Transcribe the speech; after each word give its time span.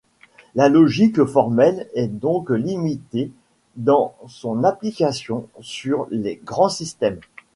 La 0.55 0.67
logique 0.67 1.23
formelle 1.25 1.87
est 1.93 2.07
donc 2.07 2.49
limitée 2.49 3.29
dans 3.75 4.15
son 4.27 4.63
application 4.63 5.47
sur 5.61 6.07
les 6.09 6.41
grands 6.43 6.69
systèmes. 6.69 7.19